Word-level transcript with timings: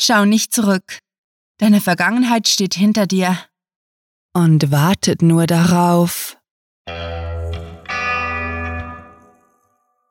schau 0.00 0.24
nicht 0.24 0.52
zurück. 0.54 0.98
Deine 1.58 1.80
Vergangenheit 1.80 2.48
steht 2.48 2.74
hinter 2.74 3.06
dir 3.06 3.36
und 4.32 4.70
wartet 4.70 5.22
nur 5.22 5.46
darauf. 5.46 6.36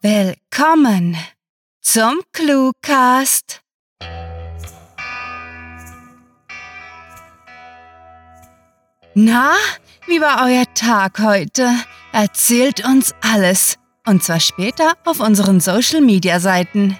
Willkommen 0.01 1.17
zum 1.81 2.21
Cluecast. 2.33 3.61
Na, 9.15 9.53
wie 10.05 10.21
war 10.21 10.45
euer 10.45 10.65
Tag 10.75 11.19
heute? 11.19 11.71
Erzählt 12.11 12.85
uns 12.85 13.15
alles. 13.21 13.77
Und 14.05 14.23
zwar 14.23 14.39
später 14.39 14.93
auf 15.05 15.19
unseren 15.19 15.59
Social-Media-Seiten. 15.59 16.97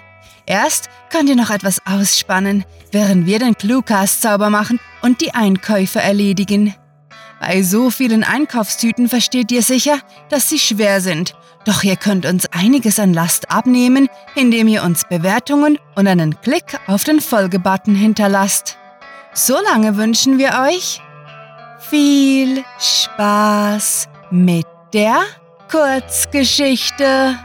Erst 0.48 0.88
könnt 1.10 1.28
ihr 1.28 1.36
noch 1.36 1.50
etwas 1.50 1.82
ausspannen, 1.86 2.64
während 2.90 3.26
wir 3.26 3.38
den 3.38 3.54
Cluecast 3.54 4.22
sauber 4.22 4.48
machen 4.48 4.80
und 5.02 5.20
die 5.20 5.34
Einkäufe 5.34 6.00
erledigen. 6.00 6.74
Bei 7.38 7.62
so 7.62 7.90
vielen 7.90 8.24
Einkaufstüten 8.24 9.10
versteht 9.10 9.52
ihr 9.52 9.62
sicher, 9.62 9.98
dass 10.30 10.48
sie 10.48 10.58
schwer 10.58 11.02
sind. 11.02 11.34
Doch 11.66 11.84
ihr 11.84 11.96
könnt 11.96 12.24
uns 12.24 12.46
einiges 12.50 12.98
an 12.98 13.12
Last 13.12 13.50
abnehmen, 13.50 14.08
indem 14.34 14.68
ihr 14.68 14.84
uns 14.84 15.04
Bewertungen 15.06 15.78
und 15.94 16.06
einen 16.06 16.40
Klick 16.40 16.80
auf 16.86 17.04
den 17.04 17.20
Folgebutton 17.20 17.94
hinterlasst. 17.94 18.78
Solange 19.34 19.98
wünschen 19.98 20.38
wir 20.38 20.66
euch 20.66 21.02
viel 21.90 22.64
Spaß 22.78 24.08
mit 24.30 24.66
der 24.94 25.20
Kurzgeschichte. 25.70 27.38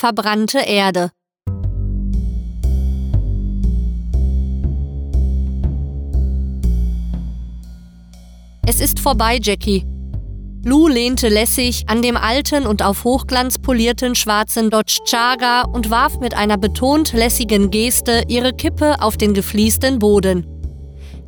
Verbrannte 0.00 0.60
Erde 0.60 1.10
Es 8.64 8.78
ist 8.80 9.00
vorbei, 9.00 9.40
Jackie. 9.42 9.84
Lou 10.64 10.86
lehnte 10.86 11.28
lässig 11.28 11.82
an 11.88 12.00
dem 12.00 12.16
alten 12.16 12.64
und 12.64 12.80
auf 12.84 13.02
Hochglanz 13.02 13.58
polierten 13.58 14.14
schwarzen 14.14 14.70
Dodge 14.70 14.98
Charger 15.04 15.68
und 15.68 15.90
warf 15.90 16.20
mit 16.20 16.32
einer 16.32 16.58
betont 16.58 17.12
lässigen 17.12 17.72
Geste 17.72 18.22
ihre 18.28 18.52
Kippe 18.52 19.02
auf 19.02 19.16
den 19.16 19.34
gefliesten 19.34 19.98
Boden. 19.98 20.46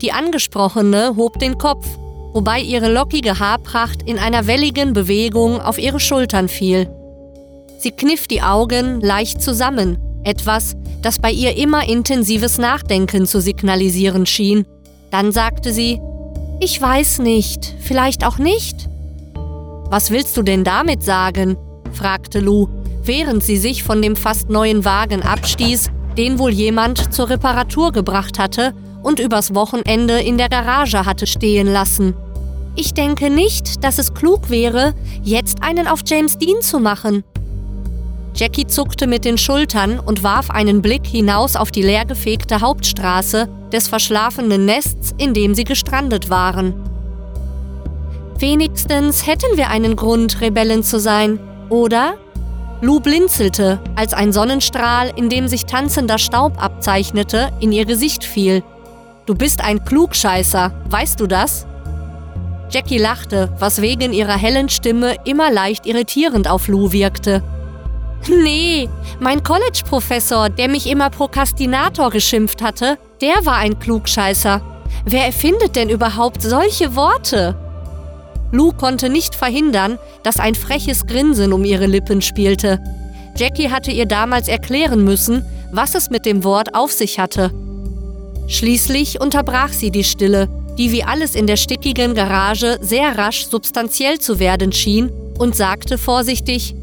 Die 0.01 0.13
Angesprochene 0.13 1.17
hob 1.17 1.41
den 1.41 1.59
Kopf, 1.59 1.89
wobei 2.35 2.61
ihre 2.61 2.93
lockige 2.93 3.41
Haarpracht 3.41 4.09
in 4.09 4.21
einer 4.21 4.47
welligen 4.47 4.93
Bewegung 4.93 5.61
auf 5.61 5.77
ihre 5.77 5.99
Schultern 5.99 6.47
fiel. 6.47 6.89
Sie 7.81 7.93
kniff 7.93 8.27
die 8.27 8.43
Augen 8.43 9.01
leicht 9.01 9.41
zusammen, 9.41 9.97
etwas, 10.23 10.77
das 11.01 11.19
bei 11.19 11.31
ihr 11.33 11.57
immer 11.57 11.89
intensives 11.89 12.59
Nachdenken 12.59 13.25
zu 13.25 13.41
signalisieren 13.41 14.27
schien. 14.27 14.67
Dann 15.11 15.33
sagte 15.33 15.73
sie, 15.73 15.99
ich 16.61 16.79
weiß 16.79 17.21
nicht, 17.21 17.75
vielleicht 17.81 18.27
auch 18.27 18.37
nicht. 18.37 18.87
Was 19.89 20.11
willst 20.11 20.37
du 20.37 20.43
denn 20.43 20.63
damit 20.63 21.03
sagen? 21.03 21.57
fragte 21.93 22.41
Lou, 22.41 22.69
während 23.03 23.43
sie 23.43 23.57
sich 23.57 23.83
von 23.83 24.03
dem 24.03 24.15
fast 24.15 24.51
neuen 24.51 24.85
Wagen 24.85 25.23
abstieß, 25.23 25.91
den 26.19 26.39
wohl 26.39 26.51
jemand 26.51 27.15
zur 27.15 27.31
Reparatur 27.31 27.93
gebracht 27.93 28.39
hatte 28.39 28.75
und 29.03 29.21
übers 29.21 29.55
Wochenende 29.55 30.21
in 30.21 30.37
der 30.37 30.51
Garage 30.51 31.07
hatte 31.07 31.27
stehen 31.27 31.67
lassen. 31.67 32.13
Ich 32.77 32.93
denke 32.93 33.31
nicht, 33.31 33.83
dass 33.83 33.97
es 33.97 34.13
klug 34.13 34.51
wäre, 34.51 34.93
jetzt 35.23 35.63
einen 35.63 35.89
auf 35.89 36.01
James 36.07 36.37
Dean 36.37 36.61
zu 36.61 36.79
machen. 36.79 37.25
Jackie 38.35 38.67
zuckte 38.67 39.07
mit 39.07 39.25
den 39.25 39.39
Schultern 39.39 39.99
und 39.99 40.23
warf 40.23 40.51
einen 40.51 40.83
Blick 40.83 41.07
hinaus 41.07 41.57
auf 41.57 41.71
die 41.71 41.83
leergefegte 41.83 42.61
Hauptstraße 42.61 43.49
des 43.73 43.89
verschlafenen 43.89 44.65
Nests, 44.65 45.15
in 45.19 45.35
dem 45.35 45.55
sie 45.55 45.65
gestrandet 45.65 46.31
waren. 46.31 46.75
Wenigstens 48.39 49.27
hätten 49.27 49.57
wir 49.57 49.69
einen 49.69 49.97
Grund, 49.97 50.41
Rebellen 50.41 50.83
zu 50.83 50.99
sein, 50.99 51.39
oder? 51.69 52.15
Lou 52.81 52.99
blinzelte, 52.99 53.79
als 53.95 54.15
ein 54.15 54.33
Sonnenstrahl, 54.33 55.13
in 55.15 55.29
dem 55.29 55.47
sich 55.47 55.67
tanzender 55.67 56.17
Staub 56.17 56.63
abzeichnete, 56.63 57.51
in 57.61 57.73
ihr 57.73 57.85
Gesicht 57.85 58.25
fiel. 58.25 58.63
Du 59.27 59.35
bist 59.35 59.63
ein 59.63 59.85
Klugscheißer, 59.85 60.73
weißt 60.89 61.21
du 61.21 61.27
das? 61.27 61.67
Jackie 62.71 62.99
lachte, 62.99 63.53
was 63.59 63.83
wegen 63.83 64.15
ihrer 64.15 64.37
hellen 64.37 64.69
Stimme 64.71 65.17
immer 65.25 65.51
leicht 65.51 65.87
irritierend 65.87 66.49
auf 66.49 66.69
Lou 66.69 66.93
wirkte. 66.93 67.43
Nee, 68.29 68.89
mein 69.19 69.43
College-Professor, 69.43 70.51
der 70.51 70.69
mich 70.69 70.87
immer 70.87 71.11
Prokrastinator 71.11 72.11
geschimpft 72.11 72.63
hatte, 72.63 72.99
der 73.21 73.45
war 73.45 73.57
ein 73.57 73.79
Klugscheißer. 73.79 74.63
Wer 75.05 75.27
erfindet 75.27 75.77
denn 75.77 75.89
überhaupt 75.89 76.43
solche 76.43 76.95
Worte? 76.95 77.57
Lou 78.53 78.73
konnte 78.73 79.09
nicht 79.09 79.35
verhindern, 79.35 79.99
dass 80.23 80.39
ein 80.39 80.55
freches 80.55 81.07
Grinsen 81.07 81.53
um 81.53 81.65
ihre 81.65 81.87
Lippen 81.87 82.21
spielte. 82.21 82.81
Jackie 83.37 83.71
hatte 83.71 83.91
ihr 83.91 84.07
damals 84.07 84.49
erklären 84.49 85.05
müssen, 85.05 85.45
was 85.73 85.95
es 85.95 86.11
mit 86.11 86.27
dem 86.27 86.45
Wort 86.45 86.75
auf 86.75 86.93
sich 86.93 87.19
hatte. 87.19 87.53
Schließlich 88.49 89.21
unterbrach 89.21 89.73
sie 89.73 89.91
die 89.91 90.05
Stille, 90.05 90.49
die 90.77 90.91
wie 90.93 91.05
alles 91.05 91.35
in 91.35 91.47
der 91.47 91.57
stickigen 91.57 92.15
Garage 92.15 92.79
sehr 92.81 93.17
rasch 93.17 93.47
substanziell 93.47 94.19
zu 94.19 94.39
werden 94.39 94.73
schien, 94.73 95.11
und 95.39 95.57
sagte 95.57 95.97
vorsichtig, 95.97 96.75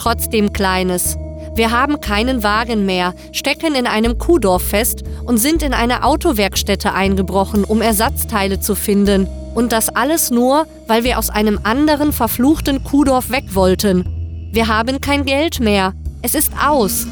trotzdem 0.00 0.52
Kleines. 0.52 1.18
Wir 1.54 1.70
haben 1.72 2.00
keinen 2.00 2.42
Wagen 2.42 2.86
mehr, 2.86 3.14
stecken 3.32 3.74
in 3.74 3.86
einem 3.86 4.18
Kuhdorf 4.18 4.62
fest 4.62 5.02
und 5.24 5.36
sind 5.36 5.62
in 5.62 5.74
eine 5.74 6.04
Autowerkstätte 6.04 6.94
eingebrochen, 6.94 7.64
um 7.64 7.82
Ersatzteile 7.82 8.60
zu 8.60 8.74
finden. 8.74 9.28
Und 9.54 9.72
das 9.72 9.88
alles 9.90 10.30
nur, 10.30 10.66
weil 10.86 11.04
wir 11.04 11.18
aus 11.18 11.28
einem 11.28 11.60
anderen 11.64 12.12
verfluchten 12.12 12.82
Kuhdorf 12.82 13.30
weg 13.30 13.54
wollten. 13.54 14.50
Wir 14.52 14.68
haben 14.68 15.00
kein 15.00 15.26
Geld 15.26 15.60
mehr. 15.60 15.92
Es 16.22 16.34
ist 16.34 16.52
aus. 16.64 17.06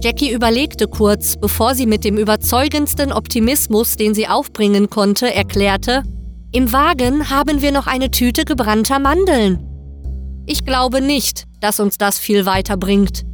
Jackie 0.00 0.30
überlegte 0.30 0.86
kurz, 0.86 1.36
bevor 1.36 1.74
sie 1.74 1.86
mit 1.86 2.04
dem 2.04 2.16
überzeugendsten 2.16 3.12
Optimismus, 3.12 3.96
den 3.96 4.14
sie 4.14 4.28
aufbringen 4.28 4.88
konnte, 4.88 5.34
erklärte, 5.34 6.04
Im 6.52 6.72
Wagen 6.72 7.28
haben 7.28 7.60
wir 7.60 7.72
noch 7.72 7.86
eine 7.86 8.10
Tüte 8.10 8.44
gebrannter 8.44 9.00
Mandeln. 9.00 9.67
Ich 10.50 10.64
glaube 10.64 11.02
nicht, 11.02 11.44
dass 11.60 11.78
uns 11.78 11.98
das 11.98 12.18
viel 12.18 12.46
weiterbringt, 12.46 13.26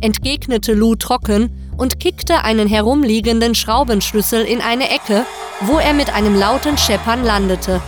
entgegnete 0.00 0.74
Lou 0.74 0.96
trocken 0.96 1.48
und 1.76 2.00
kickte 2.00 2.42
einen 2.42 2.66
herumliegenden 2.66 3.54
Schraubenschlüssel 3.54 4.42
in 4.42 4.60
eine 4.60 4.90
Ecke, 4.90 5.24
wo 5.60 5.78
er 5.78 5.92
mit 5.92 6.12
einem 6.12 6.34
lauten 6.34 6.76
Scheppern 6.76 7.22
landete. 7.22 7.80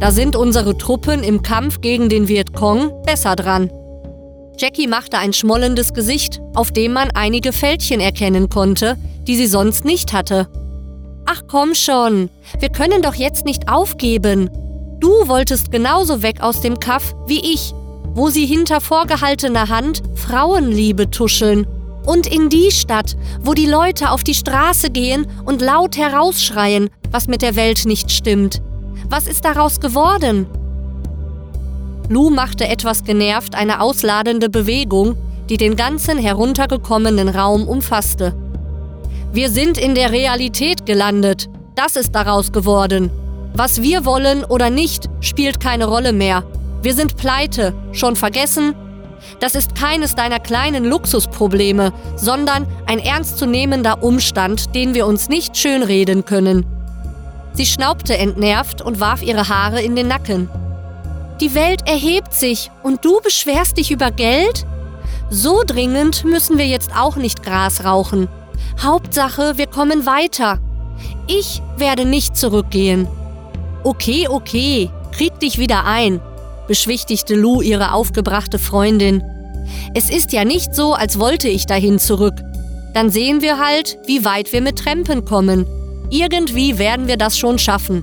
Da 0.00 0.10
sind 0.10 0.34
unsere 0.34 0.78
Truppen 0.78 1.22
im 1.22 1.42
Kampf 1.42 1.82
gegen 1.82 2.08
den 2.08 2.28
Vietcong 2.28 3.02
besser 3.02 3.36
dran. 3.36 3.70
Jackie 4.56 4.86
machte 4.86 5.18
ein 5.18 5.34
schmollendes 5.34 5.92
Gesicht, 5.92 6.40
auf 6.54 6.72
dem 6.72 6.94
man 6.94 7.10
einige 7.10 7.52
Fältchen 7.52 8.00
erkennen 8.00 8.48
konnte, 8.48 8.96
die 9.26 9.36
sie 9.36 9.46
sonst 9.46 9.84
nicht 9.84 10.14
hatte. 10.14 10.48
Ach 11.30 11.42
komm 11.46 11.74
schon, 11.74 12.30
wir 12.58 12.70
können 12.70 13.02
doch 13.02 13.14
jetzt 13.14 13.44
nicht 13.44 13.68
aufgeben. 13.68 14.48
Du 14.98 15.28
wolltest 15.28 15.70
genauso 15.70 16.22
weg 16.22 16.40
aus 16.40 16.62
dem 16.62 16.80
Kaff 16.80 17.14
wie 17.26 17.52
ich, 17.52 17.74
wo 18.14 18.30
sie 18.30 18.46
hinter 18.46 18.80
vorgehaltener 18.80 19.68
Hand 19.68 20.00
Frauenliebe 20.14 21.10
tuscheln. 21.10 21.66
Und 22.06 22.26
in 22.26 22.48
die 22.48 22.70
Stadt, 22.70 23.14
wo 23.42 23.52
die 23.52 23.66
Leute 23.66 24.10
auf 24.10 24.24
die 24.24 24.32
Straße 24.32 24.88
gehen 24.88 25.26
und 25.44 25.60
laut 25.60 25.98
herausschreien, 25.98 26.88
was 27.10 27.28
mit 27.28 27.42
der 27.42 27.56
Welt 27.56 27.84
nicht 27.84 28.10
stimmt. 28.10 28.62
Was 29.10 29.26
ist 29.26 29.44
daraus 29.44 29.80
geworden? 29.80 30.46
Lou 32.08 32.30
machte 32.30 32.66
etwas 32.66 33.04
genervt 33.04 33.54
eine 33.54 33.82
ausladende 33.82 34.48
Bewegung, 34.48 35.14
die 35.50 35.58
den 35.58 35.76
ganzen 35.76 36.16
heruntergekommenen 36.16 37.28
Raum 37.28 37.68
umfasste. 37.68 38.34
Wir 39.30 39.50
sind 39.50 39.76
in 39.76 39.94
der 39.94 40.10
Realität 40.10 40.86
gelandet. 40.86 41.50
Das 41.74 41.96
ist 41.96 42.14
daraus 42.14 42.50
geworden. 42.50 43.10
Was 43.52 43.82
wir 43.82 44.06
wollen 44.06 44.42
oder 44.42 44.70
nicht, 44.70 45.08
spielt 45.20 45.60
keine 45.60 45.84
Rolle 45.84 46.14
mehr. 46.14 46.44
Wir 46.82 46.94
sind 46.94 47.16
pleite, 47.16 47.74
schon 47.92 48.16
vergessen? 48.16 48.74
Das 49.40 49.54
ist 49.54 49.74
keines 49.74 50.14
deiner 50.14 50.40
kleinen 50.40 50.84
Luxusprobleme, 50.84 51.92
sondern 52.16 52.66
ein 52.86 52.98
ernstzunehmender 52.98 54.02
Umstand, 54.02 54.74
den 54.74 54.94
wir 54.94 55.06
uns 55.06 55.28
nicht 55.28 55.56
schönreden 55.56 56.24
können. 56.24 56.64
Sie 57.52 57.66
schnaubte 57.66 58.16
entnervt 58.16 58.80
und 58.80 58.98
warf 58.98 59.22
ihre 59.22 59.48
Haare 59.48 59.82
in 59.82 59.94
den 59.94 60.08
Nacken. 60.08 60.48
Die 61.40 61.54
Welt 61.54 61.86
erhebt 61.86 62.32
sich 62.32 62.70
und 62.82 63.04
du 63.04 63.20
beschwerst 63.20 63.76
dich 63.76 63.90
über 63.90 64.10
Geld? 64.10 64.64
So 65.28 65.62
dringend 65.66 66.24
müssen 66.24 66.56
wir 66.56 66.66
jetzt 66.66 66.92
auch 66.96 67.16
nicht 67.16 67.42
Gras 67.42 67.84
rauchen. 67.84 68.28
Hauptsache, 68.82 69.56
wir 69.56 69.66
kommen 69.66 70.06
weiter. 70.06 70.60
Ich 71.26 71.62
werde 71.76 72.04
nicht 72.04 72.36
zurückgehen. 72.36 73.06
Okay, 73.84 74.28
okay, 74.28 74.90
krieg 75.12 75.38
dich 75.40 75.58
wieder 75.58 75.84
ein, 75.84 76.20
beschwichtigte 76.66 77.34
Lou 77.34 77.62
ihre 77.62 77.92
aufgebrachte 77.92 78.58
Freundin. 78.58 79.22
Es 79.94 80.10
ist 80.10 80.32
ja 80.32 80.44
nicht 80.44 80.74
so, 80.74 80.94
als 80.94 81.18
wollte 81.18 81.48
ich 81.48 81.66
dahin 81.66 81.98
zurück. 81.98 82.34
Dann 82.94 83.10
sehen 83.10 83.42
wir 83.42 83.58
halt, 83.58 83.98
wie 84.06 84.24
weit 84.24 84.52
wir 84.52 84.60
mit 84.60 84.78
Trempen 84.78 85.24
kommen. 85.24 85.66
Irgendwie 86.10 86.78
werden 86.78 87.06
wir 87.06 87.16
das 87.16 87.38
schon 87.38 87.58
schaffen. 87.58 88.02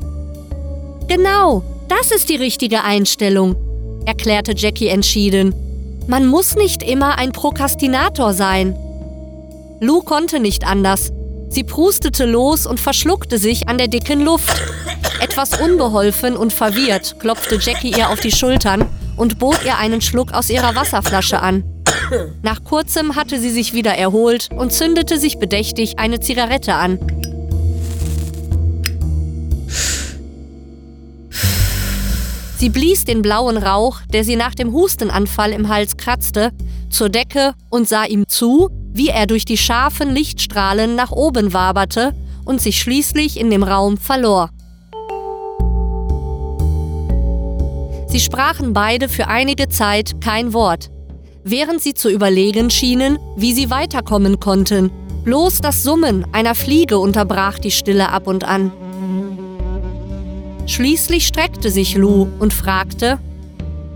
Genau, 1.08 1.64
das 1.88 2.12
ist 2.12 2.30
die 2.30 2.36
richtige 2.36 2.84
Einstellung, 2.84 3.56
erklärte 4.06 4.54
Jackie 4.56 4.88
entschieden. 4.88 5.54
Man 6.08 6.28
muss 6.28 6.56
nicht 6.56 6.84
immer 6.84 7.18
ein 7.18 7.32
Prokrastinator 7.32 8.34
sein. 8.34 8.76
Lou 9.86 10.02
konnte 10.02 10.40
nicht 10.40 10.66
anders. 10.66 11.12
Sie 11.50 11.64
prustete 11.64 12.26
los 12.26 12.66
und 12.66 12.80
verschluckte 12.80 13.38
sich 13.38 13.68
an 13.70 13.78
der 13.78 13.88
dicken 13.88 14.20
Luft. 14.20 14.64
Etwas 15.22 15.62
unbeholfen 15.62 16.36
und 16.36 16.52
verwirrt 16.52 17.20
klopfte 17.20 17.60
Jackie 17.62 17.92
ihr 17.92 18.10
auf 18.10 18.20
die 18.20 18.32
Schultern 18.32 18.88
und 19.16 19.38
bot 19.38 19.64
ihr 19.64 19.78
einen 19.78 20.02
Schluck 20.02 20.34
aus 20.34 20.50
ihrer 20.50 20.76
Wasserflasche 20.76 21.40
an. 21.40 21.64
Nach 22.42 22.64
kurzem 22.64 23.16
hatte 23.16 23.40
sie 23.40 23.52
sich 23.52 23.74
wieder 23.74 23.94
erholt 23.94 24.50
und 24.58 24.74
zündete 24.74 25.20
sich 25.20 25.38
bedächtig 25.38 26.00
eine 26.00 26.20
Zigarette 26.20 26.74
an. 26.74 27.00
Sie 32.58 32.70
blies 32.70 33.06
den 33.06 33.22
blauen 33.22 33.58
Rauch, 33.58 34.02
der 34.12 34.24
sie 34.24 34.36
nach 34.36 34.56
dem 34.56 34.74
Hustenanfall 34.74 35.52
im 35.52 35.70
Hals 35.70 35.98
kratzte, 35.98 36.52
zur 36.96 37.10
Decke 37.10 37.54
und 37.70 37.88
sah 37.90 38.06
ihm 38.06 38.26
zu, 38.28 38.70
wie 38.94 39.10
er 39.10 39.28
durch 39.28 39.44
die 39.44 39.58
scharfen 39.58 40.12
Lichtstrahlen 40.12 40.96
nach 40.96 41.12
oben 41.12 41.52
waberte 41.52 42.16
und 42.46 42.62
sich 42.62 42.80
schließlich 42.80 43.38
in 43.38 43.52
dem 43.52 43.64
Raum 43.64 43.98
verlor. 43.98 44.50
Sie 48.08 48.22
sprachen 48.22 48.72
beide 48.72 49.10
für 49.10 49.28
einige 49.28 49.68
Zeit 49.68 50.22
kein 50.22 50.54
Wort, 50.54 50.90
während 51.44 51.82
sie 51.82 51.94
zu 51.94 52.10
überlegen 52.10 52.70
schienen, 52.70 53.20
wie 53.36 53.52
sie 53.52 53.70
weiterkommen 53.70 54.40
konnten. 54.40 54.90
Bloß 55.26 55.60
das 55.60 55.84
Summen 55.84 56.26
einer 56.32 56.56
Fliege 56.56 56.98
unterbrach 56.98 57.60
die 57.60 57.72
Stille 57.72 58.10
ab 58.10 58.26
und 58.26 58.46
an. 58.46 58.72
Schließlich 60.66 61.28
streckte 61.28 61.70
sich 61.70 61.98
Lou 61.98 62.30
und 62.40 62.54
fragte, 62.54 63.20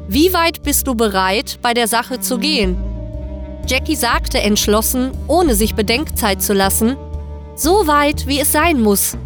Wie 0.10 0.34
weit 0.34 0.64
bist 0.64 0.86
du 0.88 0.96
bereit, 0.96 1.60
bei 1.62 1.74
der 1.74 1.88
Sache 1.88 2.20
zu 2.20 2.40
gehen? 2.40 2.89
Jackie 3.68 3.96
sagte 3.96 4.40
entschlossen, 4.40 5.12
ohne 5.28 5.56
sich 5.56 5.76
Bedenkzeit 5.76 6.42
zu 6.42 6.54
lassen, 6.54 6.96
So 7.56 7.88
weit, 7.88 8.26
wie 8.28 8.40
es 8.40 8.52
sein 8.52 8.82
muss. 8.82 9.18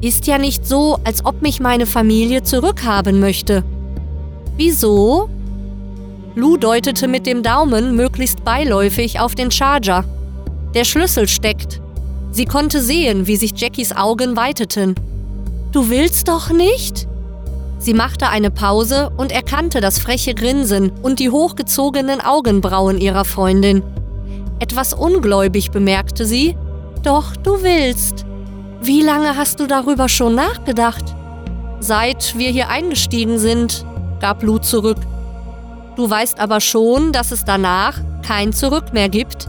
Ist 0.00 0.26
ja 0.26 0.38
nicht 0.38 0.66
so, 0.66 0.98
als 1.04 1.24
ob 1.24 1.42
mich 1.42 1.60
meine 1.60 1.86
Familie 1.86 2.42
zurückhaben 2.42 3.20
möchte. 3.20 3.62
Wieso? 4.56 5.28
Lou 6.34 6.56
deutete 6.56 7.06
mit 7.08 7.26
dem 7.26 7.42
Daumen 7.42 7.94
möglichst 7.94 8.42
beiläufig 8.44 9.20
auf 9.20 9.34
den 9.34 9.50
Charger. 9.50 10.04
Der 10.74 10.84
Schlüssel 10.84 11.28
steckt. 11.28 11.80
Sie 12.30 12.46
konnte 12.46 12.80
sehen, 12.80 13.26
wie 13.26 13.36
sich 13.36 13.52
Jackies 13.54 13.94
Augen 13.94 14.36
weiteten. 14.36 14.94
Du 15.70 15.90
willst 15.90 16.28
doch 16.28 16.50
nicht? 16.50 17.06
Sie 17.82 17.94
machte 17.94 18.28
eine 18.28 18.52
Pause 18.52 19.10
und 19.16 19.32
erkannte 19.32 19.80
das 19.80 19.98
freche 19.98 20.36
Grinsen 20.36 20.92
und 21.02 21.18
die 21.18 21.30
hochgezogenen 21.30 22.20
Augenbrauen 22.20 22.96
ihrer 22.96 23.24
Freundin. 23.24 23.82
Etwas 24.60 24.94
ungläubig 24.94 25.72
bemerkte 25.72 26.24
sie. 26.24 26.56
Doch, 27.02 27.36
du 27.36 27.64
willst. 27.64 28.24
Wie 28.80 29.02
lange 29.02 29.36
hast 29.36 29.58
du 29.58 29.66
darüber 29.66 30.08
schon 30.08 30.36
nachgedacht? 30.36 31.02
Seit 31.80 32.38
wir 32.38 32.50
hier 32.50 32.68
eingestiegen 32.68 33.40
sind, 33.40 33.84
gab 34.20 34.44
Lou 34.44 34.58
zurück. 34.58 34.98
Du 35.96 36.08
weißt 36.08 36.38
aber 36.38 36.60
schon, 36.60 37.10
dass 37.10 37.32
es 37.32 37.44
danach 37.44 37.98
kein 38.24 38.52
Zurück 38.52 38.92
mehr 38.92 39.08
gibt. 39.08 39.48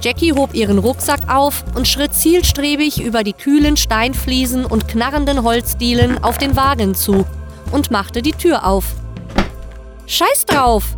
Jackie 0.00 0.32
hob 0.32 0.54
ihren 0.54 0.78
Rucksack 0.78 1.30
auf 1.30 1.64
und 1.74 1.86
schritt 1.86 2.14
zielstrebig 2.14 3.02
über 3.02 3.22
die 3.22 3.34
kühlen 3.34 3.76
Steinfliesen 3.76 4.64
und 4.64 4.88
knarrenden 4.88 5.42
Holzdielen 5.42 6.24
auf 6.24 6.38
den 6.38 6.56
Wagen 6.56 6.94
zu 6.94 7.26
und 7.72 7.90
machte 7.90 8.22
die 8.22 8.32
Tür 8.32 8.66
auf. 8.66 8.84
Scheiß 10.06 10.46
drauf, 10.46 10.96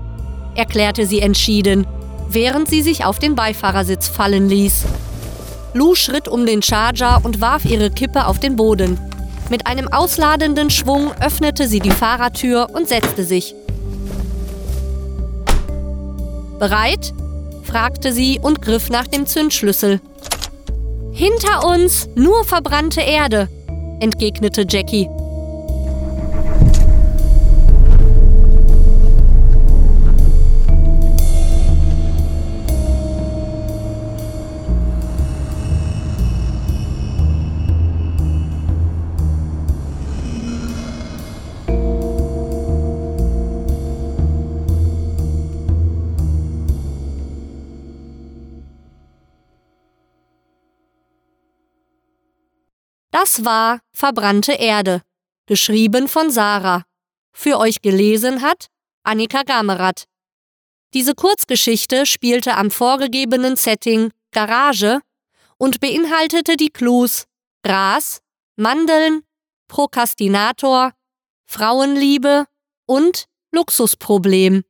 erklärte 0.54 1.06
sie 1.06 1.20
entschieden, 1.20 1.86
während 2.28 2.68
sie 2.68 2.82
sich 2.82 3.04
auf 3.04 3.18
den 3.18 3.34
Beifahrersitz 3.34 4.08
fallen 4.08 4.48
ließ. 4.48 4.84
Lou 5.72 5.94
schritt 5.94 6.28
um 6.28 6.46
den 6.46 6.62
Charger 6.62 7.20
und 7.22 7.40
warf 7.40 7.64
ihre 7.64 7.90
Kippe 7.90 8.26
auf 8.26 8.38
den 8.38 8.56
Boden. 8.56 8.98
Mit 9.50 9.66
einem 9.66 9.92
ausladenden 9.92 10.70
Schwung 10.70 11.12
öffnete 11.20 11.68
sie 11.68 11.80
die 11.80 11.90
Fahrertür 11.90 12.68
und 12.72 12.88
setzte 12.88 13.24
sich. 13.24 13.54
Bereit? 16.58 17.12
fragte 17.64 18.12
sie 18.12 18.38
und 18.40 18.62
griff 18.62 18.88
nach 18.88 19.06
dem 19.06 19.26
Zündschlüssel. 19.26 20.00
Hinter 21.12 21.66
uns 21.66 22.08
nur 22.14 22.44
verbrannte 22.44 23.00
Erde, 23.00 23.48
entgegnete 24.00 24.64
Jackie. 24.68 25.08
Das 53.24 53.42
war 53.42 53.80
Verbrannte 53.94 54.52
Erde, 54.52 55.00
geschrieben 55.46 56.08
von 56.08 56.30
Sarah. 56.30 56.84
Für 57.32 57.58
euch 57.58 57.80
gelesen 57.80 58.42
hat 58.42 58.66
Annika 59.02 59.44
Gamerath. 59.44 60.04
Diese 60.92 61.14
Kurzgeschichte 61.14 62.04
spielte 62.04 62.54
am 62.54 62.70
vorgegebenen 62.70 63.56
Setting 63.56 64.12
Garage 64.30 65.00
und 65.56 65.80
beinhaltete 65.80 66.58
die 66.58 66.68
Clues 66.68 67.24
Gras, 67.62 68.20
Mandeln, 68.56 69.22
Prokrastinator, 69.68 70.92
Frauenliebe 71.46 72.44
und 72.84 73.24
Luxusproblem. 73.52 74.64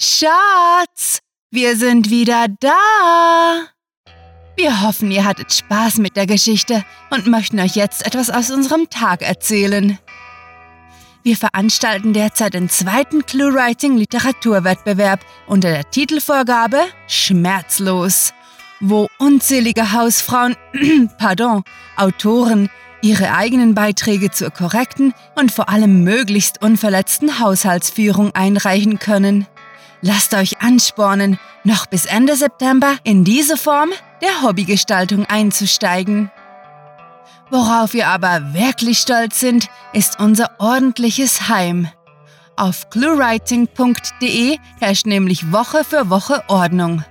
Schatz, 0.00 1.20
wir 1.50 1.76
sind 1.76 2.10
wieder 2.10 2.46
da! 2.60 3.66
Wir 4.56 4.82
hoffen, 4.82 5.10
ihr 5.10 5.24
hattet 5.24 5.52
Spaß 5.52 5.98
mit 5.98 6.16
der 6.16 6.26
Geschichte 6.26 6.84
und 7.10 7.26
möchten 7.26 7.58
euch 7.58 7.74
jetzt 7.74 8.06
etwas 8.06 8.30
aus 8.30 8.50
unserem 8.50 8.88
Tag 8.88 9.22
erzählen. 9.22 9.98
Wir 11.22 11.36
veranstalten 11.36 12.12
derzeit 12.12 12.54
den 12.54 12.68
zweiten 12.68 13.26
ClueWriting 13.26 13.96
Literaturwettbewerb 13.96 15.20
unter 15.46 15.70
der 15.70 15.90
Titelvorgabe 15.90 16.82
Schmerzlos, 17.08 18.32
wo 18.80 19.08
unzählige 19.18 19.92
Hausfrauen, 19.92 20.56
pardon, 21.18 21.64
Autoren 21.96 22.70
ihre 23.02 23.34
eigenen 23.34 23.74
Beiträge 23.74 24.30
zur 24.30 24.50
korrekten 24.50 25.14
und 25.34 25.50
vor 25.50 25.68
allem 25.68 26.04
möglichst 26.04 26.62
unverletzten 26.62 27.40
Haushaltsführung 27.40 28.34
einreichen 28.34 28.98
können. 28.98 29.46
Lasst 30.02 30.32
euch 30.34 30.62
anspornen, 30.62 31.38
noch 31.62 31.86
bis 31.86 32.06
Ende 32.06 32.34
September 32.34 32.96
in 33.04 33.24
diese 33.24 33.56
Form 33.56 33.90
der 34.22 34.42
Hobbygestaltung 34.42 35.26
einzusteigen. 35.26 36.30
Worauf 37.50 37.92
wir 37.92 38.08
aber 38.08 38.54
wirklich 38.54 38.98
stolz 38.98 39.40
sind, 39.40 39.68
ist 39.92 40.18
unser 40.18 40.52
ordentliches 40.58 41.48
Heim. 41.48 41.88
Auf 42.56 42.88
cluewriting.de 42.90 44.58
herrscht 44.78 45.06
nämlich 45.06 45.52
Woche 45.52 45.84
für 45.84 46.08
Woche 46.08 46.44
Ordnung. 46.48 47.04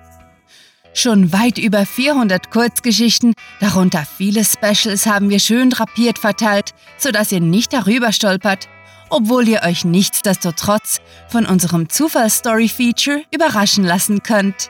Schon 0.94 1.32
weit 1.32 1.60
über 1.60 1.86
400 1.86 2.50
Kurzgeschichten, 2.50 3.34
darunter 3.60 4.06
viele 4.06 4.44
Specials, 4.44 5.06
haben 5.06 5.30
wir 5.30 5.40
schön 5.40 5.70
drapiert 5.70 6.18
verteilt, 6.18 6.74
sodass 6.98 7.32
ihr 7.32 7.42
nicht 7.42 7.72
darüber 7.74 8.12
stolpert 8.12 8.68
obwohl 9.10 9.48
ihr 9.48 9.62
euch 9.64 9.86
nichtsdestotrotz 9.86 11.00
von 11.28 11.46
unserem 11.46 11.90
Zufallsstory-Feature 11.90 13.24
überraschen 13.32 13.84
lassen 13.84 14.24
könnt. 14.24 14.70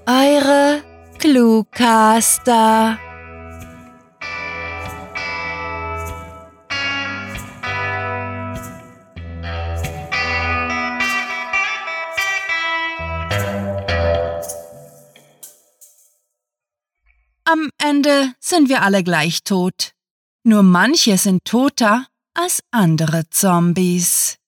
Eure 0.07 0.83
Cluecaster. 1.19 2.99
Sind 18.49 18.69
wir 18.69 18.83
alle 18.83 19.03
gleich 19.03 19.43
tot. 19.45 19.93
Nur 20.45 20.63
manche 20.63 21.19
sind 21.19 21.45
toter 21.45 22.07
als 22.35 22.63
andere 22.71 23.29
Zombies. 23.31 24.39